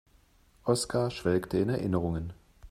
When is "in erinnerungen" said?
1.59-2.33